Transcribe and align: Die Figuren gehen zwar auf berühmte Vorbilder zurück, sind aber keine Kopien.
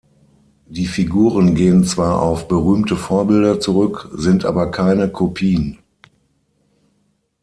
Die 0.65 0.87
Figuren 0.87 1.53
gehen 1.53 1.83
zwar 1.85 2.23
auf 2.23 2.47
berühmte 2.47 2.95
Vorbilder 2.95 3.59
zurück, 3.59 4.09
sind 4.13 4.45
aber 4.45 4.71
keine 4.71 5.07
Kopien. 5.11 5.77